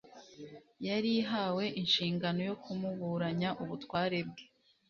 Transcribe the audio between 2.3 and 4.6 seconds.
yo kumuburanya ubutware bwe.